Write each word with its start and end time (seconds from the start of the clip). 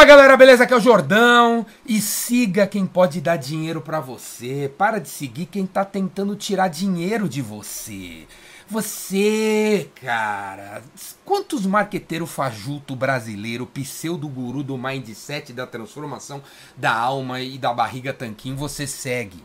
Fala 0.00 0.08
galera, 0.08 0.34
beleza? 0.34 0.64
Aqui 0.64 0.72
é 0.72 0.76
o 0.78 0.80
Jordão 0.80 1.66
e 1.84 2.00
siga 2.00 2.66
quem 2.66 2.86
pode 2.86 3.20
dar 3.20 3.36
dinheiro 3.36 3.82
pra 3.82 4.00
você. 4.00 4.72
Para 4.78 4.98
de 4.98 5.10
seguir 5.10 5.44
quem 5.44 5.66
tá 5.66 5.84
tentando 5.84 6.34
tirar 6.34 6.68
dinheiro 6.68 7.28
de 7.28 7.42
você. 7.42 8.26
Você, 8.66 9.90
cara, 10.00 10.82
quantos 11.22 11.66
marqueteiro 11.66 12.26
fajuto 12.26 12.96
brasileiro, 12.96 13.66
pseudo 13.66 14.26
guru 14.26 14.62
do 14.62 14.78
mindset 14.78 15.52
da 15.52 15.66
transformação 15.66 16.42
da 16.78 16.94
alma 16.94 17.42
e 17.42 17.58
da 17.58 17.74
barriga 17.74 18.14
tanquinho 18.14 18.56
você 18.56 18.86
segue? 18.86 19.44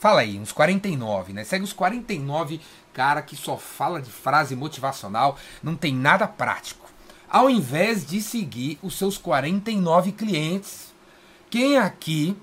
Fala 0.00 0.22
aí, 0.22 0.40
uns 0.40 0.50
49, 0.50 1.32
né? 1.32 1.44
Segue 1.44 1.62
os 1.62 1.72
49 1.72 2.60
cara 2.92 3.22
que 3.22 3.36
só 3.36 3.56
fala 3.56 4.02
de 4.02 4.10
frase 4.10 4.56
motivacional, 4.56 5.38
não 5.62 5.76
tem 5.76 5.94
nada 5.94 6.26
prático. 6.26 6.87
Ao 7.30 7.50
invés 7.50 8.06
de 8.06 8.22
seguir 8.22 8.78
os 8.82 8.96
seus 8.96 9.18
49 9.18 10.12
clientes. 10.12 10.94
Quem 11.50 11.78
aqui 11.78 12.36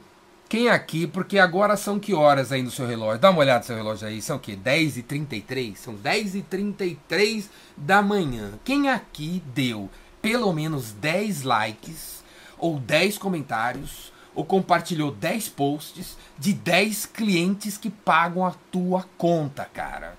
quem 0.47 0.69
aqui, 0.69 1.07
porque 1.07 1.39
agora 1.39 1.75
são 1.75 1.99
que 1.99 2.13
horas 2.13 2.51
aí 2.51 2.61
no 2.61 2.69
seu 2.69 2.85
relógio? 2.85 3.19
Dá 3.19 3.31
uma 3.31 3.39
olhada 3.39 3.59
no 3.59 3.65
seu 3.65 3.75
relógio 3.75 4.07
aí, 4.07 4.21
são 4.21 4.37
o 4.37 4.39
quê? 4.39 4.55
10 4.55 4.97
e 4.97 5.01
33 5.01 5.77
São 5.77 5.95
10 5.95 6.35
e 6.35 6.41
33 6.43 7.49
da 7.75 8.01
manhã. 8.01 8.53
Quem 8.63 8.87
aqui 8.87 9.41
deu 9.55 9.89
pelo 10.21 10.53
menos 10.53 10.91
10 10.91 11.41
likes 11.41 12.23
ou 12.59 12.79
10 12.79 13.17
comentários 13.17 14.13
ou 14.35 14.45
compartilhou 14.45 15.11
10 15.11 15.49
posts 15.49 16.15
de 16.37 16.53
10 16.53 17.07
clientes 17.07 17.75
que 17.75 17.89
pagam 17.89 18.45
a 18.45 18.53
tua 18.71 19.05
conta, 19.17 19.65
cara? 19.65 20.15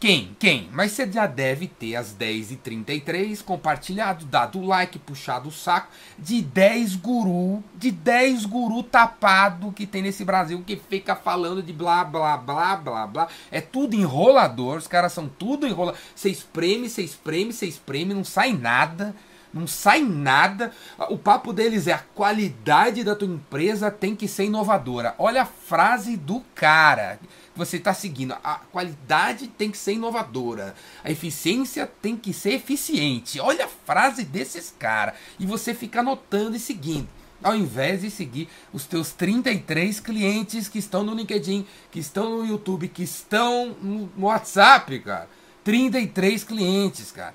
Quem? 0.00 0.34
Quem? 0.38 0.70
Mas 0.72 0.92
você 0.92 1.12
já 1.12 1.26
deve 1.26 1.66
ter 1.66 1.94
às 1.94 2.14
10h33 2.14 3.44
compartilhado, 3.44 4.24
dado 4.24 4.58
o 4.58 4.66
like, 4.66 4.98
puxado 4.98 5.50
o 5.50 5.52
saco 5.52 5.88
de 6.18 6.40
10 6.40 6.96
guru, 6.96 7.62
de 7.76 7.90
10 7.90 8.46
guru 8.46 8.82
tapado 8.82 9.70
que 9.72 9.86
tem 9.86 10.00
nesse 10.00 10.24
Brasil 10.24 10.64
que 10.66 10.74
fica 10.74 11.14
falando 11.14 11.62
de 11.62 11.74
blá 11.74 12.02
blá 12.02 12.38
blá 12.38 12.76
blá 12.76 13.06
blá. 13.06 13.28
É 13.50 13.60
tudo 13.60 13.94
enrolador, 13.94 14.78
os 14.78 14.86
caras 14.86 15.12
são 15.12 15.28
tudo 15.28 15.66
enrolador. 15.66 16.00
Você 16.16 16.30
espreme, 16.30 16.88
você 16.88 17.02
espreme, 17.02 17.52
você 17.52 17.66
espreme, 17.66 18.14
não 18.14 18.24
sai 18.24 18.54
nada. 18.54 19.14
Não 19.52 19.66
sai 19.66 20.02
nada. 20.02 20.72
O 21.08 21.18
papo 21.18 21.52
deles 21.52 21.86
é 21.86 21.92
a 21.92 21.98
qualidade 21.98 23.02
da 23.02 23.16
tua 23.16 23.28
empresa 23.28 23.90
tem 23.90 24.14
que 24.14 24.28
ser 24.28 24.44
inovadora. 24.44 25.14
Olha 25.18 25.42
a 25.42 25.46
frase 25.46 26.16
do 26.16 26.40
cara 26.54 27.18
você 27.60 27.76
está 27.76 27.92
seguindo. 27.92 28.34
A 28.42 28.54
qualidade 28.72 29.46
tem 29.46 29.70
que 29.70 29.78
ser 29.78 29.92
inovadora. 29.92 30.74
A 31.04 31.10
eficiência 31.10 31.86
tem 32.00 32.16
que 32.16 32.32
ser 32.32 32.54
eficiente. 32.54 33.38
Olha 33.38 33.66
a 33.66 33.68
frase 33.68 34.24
desses 34.24 34.74
caras. 34.78 35.14
E 35.38 35.46
você 35.46 35.74
fica 35.74 36.00
anotando 36.00 36.56
e 36.56 36.60
seguindo. 36.60 37.08
Ao 37.42 37.54
invés 37.54 38.02
de 38.02 38.10
seguir 38.10 38.48
os 38.72 38.84
teus 38.84 39.12
33 39.12 40.00
clientes 40.00 40.68
que 40.68 40.78
estão 40.78 41.02
no 41.02 41.14
LinkedIn, 41.14 41.66
que 41.90 41.98
estão 41.98 42.38
no 42.38 42.46
YouTube, 42.46 42.88
que 42.88 43.02
estão 43.02 43.76
no 43.82 44.10
WhatsApp, 44.18 44.98
cara. 45.00 45.28
33 45.64 46.44
clientes, 46.44 47.12
cara. 47.12 47.34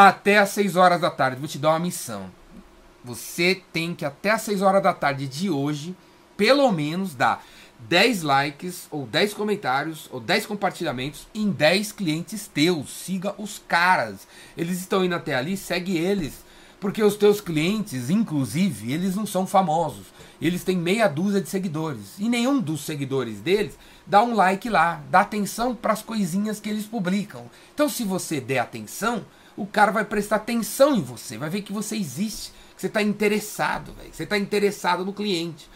Até 0.00 0.38
às 0.38 0.50
6 0.50 0.76
horas 0.76 1.00
da 1.00 1.10
tarde. 1.10 1.40
Vou 1.40 1.48
te 1.48 1.58
dar 1.58 1.70
uma 1.70 1.80
missão. 1.80 2.30
Você 3.02 3.60
tem 3.72 3.96
que 3.96 4.04
até 4.04 4.30
às 4.30 4.42
6 4.42 4.62
horas 4.62 4.80
da 4.80 4.94
tarde 4.94 5.26
de 5.26 5.50
hoje, 5.50 5.92
pelo 6.36 6.70
menos, 6.70 7.16
dar 7.16 7.44
10 7.80 8.22
likes, 8.22 8.86
ou 8.92 9.04
10 9.04 9.34
comentários, 9.34 10.08
ou 10.12 10.20
10 10.20 10.46
compartilhamentos 10.46 11.26
em 11.34 11.50
10 11.50 11.90
clientes 11.90 12.46
teus. 12.46 12.90
Siga 12.90 13.34
os 13.38 13.60
caras. 13.66 14.28
Eles 14.56 14.78
estão 14.78 15.04
indo 15.04 15.16
até 15.16 15.34
ali, 15.34 15.56
segue 15.56 15.96
eles. 15.96 16.44
Porque 16.80 17.02
os 17.02 17.16
teus 17.16 17.40
clientes, 17.40 18.08
inclusive, 18.08 18.92
eles 18.92 19.16
não 19.16 19.26
são 19.26 19.46
famosos. 19.46 20.06
Eles 20.40 20.62
têm 20.62 20.76
meia 20.76 21.08
dúzia 21.08 21.40
de 21.40 21.48
seguidores. 21.48 22.18
E 22.18 22.28
nenhum 22.28 22.60
dos 22.60 22.82
seguidores 22.82 23.40
deles 23.40 23.76
dá 24.06 24.22
um 24.22 24.34
like 24.34 24.68
lá, 24.68 25.02
dá 25.10 25.20
atenção 25.20 25.74
para 25.74 25.92
as 25.92 26.02
coisinhas 26.02 26.60
que 26.60 26.68
eles 26.68 26.86
publicam. 26.86 27.50
Então, 27.74 27.88
se 27.88 28.04
você 28.04 28.40
der 28.40 28.60
atenção, 28.60 29.24
o 29.56 29.66
cara 29.66 29.90
vai 29.90 30.04
prestar 30.04 30.36
atenção 30.36 30.94
em 30.94 31.02
você, 31.02 31.36
vai 31.36 31.50
ver 31.50 31.62
que 31.62 31.72
você 31.72 31.96
existe, 31.96 32.52
que 32.76 32.80
você 32.80 32.86
está 32.86 33.02
interessado, 33.02 33.92
véio, 33.98 34.14
você 34.14 34.22
está 34.22 34.38
interessado 34.38 35.04
no 35.04 35.12
cliente. 35.12 35.68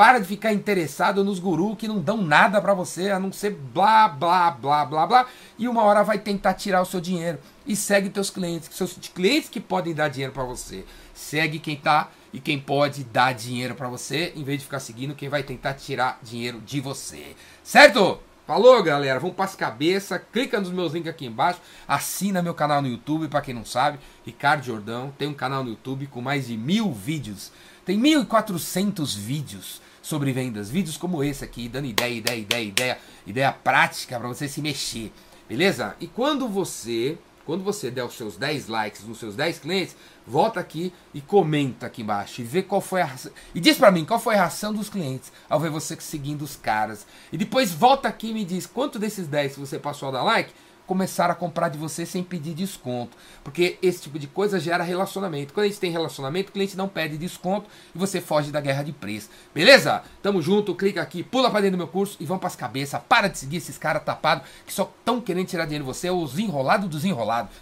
Para 0.00 0.18
de 0.18 0.24
ficar 0.24 0.54
interessado 0.54 1.22
nos 1.22 1.38
gurus 1.38 1.76
que 1.76 1.86
não 1.86 2.00
dão 2.00 2.22
nada 2.22 2.58
para 2.58 2.72
você, 2.72 3.10
a 3.10 3.20
não 3.20 3.30
ser 3.30 3.50
blá, 3.50 4.08
blá, 4.08 4.50
blá, 4.50 4.82
blá, 4.86 5.06
blá. 5.06 5.26
E 5.58 5.68
uma 5.68 5.82
hora 5.82 6.02
vai 6.02 6.18
tentar 6.18 6.54
tirar 6.54 6.80
o 6.80 6.86
seu 6.86 7.02
dinheiro. 7.02 7.38
E 7.66 7.76
segue 7.76 8.08
teus 8.08 8.30
clientes, 8.30 8.70
seus 8.72 8.94
clientes 9.14 9.50
que 9.50 9.60
podem 9.60 9.92
dar 9.92 10.08
dinheiro 10.08 10.32
para 10.32 10.42
você. 10.42 10.86
Segue 11.12 11.58
quem 11.58 11.76
tá 11.76 12.08
e 12.32 12.40
quem 12.40 12.58
pode 12.58 13.04
dar 13.04 13.34
dinheiro 13.34 13.74
para 13.74 13.90
você, 13.90 14.32
em 14.34 14.42
vez 14.42 14.60
de 14.60 14.64
ficar 14.64 14.80
seguindo 14.80 15.14
quem 15.14 15.28
vai 15.28 15.42
tentar 15.42 15.74
tirar 15.74 16.18
dinheiro 16.22 16.62
de 16.62 16.80
você. 16.80 17.36
Certo? 17.62 18.18
Falou, 18.50 18.82
galera. 18.82 19.20
Vamos 19.20 19.36
para 19.36 19.44
as 19.44 19.54
cabeças. 19.54 20.20
Clica 20.32 20.58
nos 20.58 20.72
meus 20.72 20.92
links 20.92 21.08
aqui 21.08 21.24
embaixo. 21.24 21.60
Assina 21.86 22.42
meu 22.42 22.52
canal 22.52 22.82
no 22.82 22.88
YouTube, 22.88 23.28
para 23.28 23.42
quem 23.42 23.54
não 23.54 23.64
sabe. 23.64 24.00
Ricardo 24.26 24.64
Jordão. 24.64 25.14
Tem 25.16 25.28
um 25.28 25.34
canal 25.34 25.62
no 25.62 25.70
YouTube 25.70 26.08
com 26.08 26.20
mais 26.20 26.48
de 26.48 26.56
mil 26.56 26.92
vídeos. 26.92 27.52
Tem 27.86 27.96
1.400 27.96 29.16
vídeos 29.16 29.80
sobre 30.02 30.32
vendas. 30.32 30.68
Vídeos 30.68 30.96
como 30.96 31.22
esse 31.22 31.44
aqui, 31.44 31.68
dando 31.68 31.86
ideia, 31.86 32.12
ideia, 32.12 32.40
ideia, 32.40 32.64
ideia, 32.64 32.98
ideia 33.24 33.52
prática 33.52 34.18
para 34.18 34.26
você 34.26 34.48
se 34.48 34.60
mexer. 34.60 35.12
Beleza? 35.48 35.94
E 36.00 36.08
quando 36.08 36.48
você, 36.48 37.18
quando 37.44 37.64
você 37.64 37.90
der 37.90 38.04
os 38.04 38.14
seus 38.14 38.36
10 38.36 38.68
likes 38.68 39.04
nos 39.04 39.18
seus 39.18 39.34
10 39.34 39.58
clientes, 39.58 39.96
volta 40.26 40.60
aqui 40.60 40.92
e 41.12 41.20
comenta 41.20 41.86
aqui 41.86 42.02
embaixo 42.02 42.40
e 42.40 42.44
vê 42.44 42.62
qual 42.62 42.80
foi 42.80 43.02
a 43.02 43.10
e 43.54 43.60
diz 43.60 43.76
para 43.76 43.90
mim 43.90 44.04
qual 44.04 44.20
foi 44.20 44.34
a 44.34 44.38
reação 44.38 44.72
dos 44.72 44.88
clientes 44.88 45.32
ao 45.48 45.58
ver 45.58 45.70
você 45.70 45.96
seguindo 46.00 46.42
os 46.42 46.56
caras. 46.56 47.06
E 47.32 47.36
depois 47.36 47.72
volta 47.72 48.08
aqui 48.08 48.28
e 48.30 48.34
me 48.34 48.44
diz 48.44 48.66
quanto 48.66 48.98
desses 48.98 49.26
10 49.26 49.54
que 49.54 49.60
você 49.60 49.78
passou 49.78 50.08
a 50.08 50.12
dar 50.12 50.22
like 50.22 50.52
começar 50.90 51.30
a 51.30 51.36
comprar 51.36 51.68
de 51.68 51.78
você 51.78 52.04
sem 52.04 52.20
pedir 52.20 52.52
desconto. 52.52 53.16
Porque 53.44 53.78
esse 53.80 54.02
tipo 54.02 54.18
de 54.18 54.26
coisa 54.26 54.58
gera 54.58 54.82
relacionamento. 54.82 55.54
Quando 55.54 55.66
a 55.66 55.68
gente 55.68 55.78
tem 55.78 55.92
relacionamento, 55.92 56.50
o 56.50 56.52
cliente 56.52 56.76
não 56.76 56.88
pede 56.88 57.16
desconto 57.16 57.70
e 57.94 57.98
você 57.98 58.20
foge 58.20 58.50
da 58.50 58.60
guerra 58.60 58.82
de 58.82 58.90
preço. 58.90 59.30
Beleza? 59.54 60.02
Tamo 60.20 60.42
junto, 60.42 60.74
clica 60.74 61.00
aqui, 61.00 61.22
pula 61.22 61.48
pra 61.48 61.60
dentro 61.60 61.76
do 61.76 61.78
meu 61.78 61.86
curso 61.86 62.16
e 62.18 62.24
vamos 62.24 62.40
pras 62.40 62.56
cabeças. 62.56 63.00
Para 63.08 63.28
de 63.28 63.38
seguir 63.38 63.58
esses 63.58 63.78
caras 63.78 64.02
tapados 64.02 64.48
que 64.66 64.72
só 64.72 64.92
estão 64.98 65.20
querendo 65.20 65.46
tirar 65.46 65.64
dinheiro 65.64 65.84
de 65.84 65.88
você, 65.88 66.10
os 66.10 66.36
enrolados 66.40 66.88
dos 66.88 67.04
enrolados. 67.04 67.54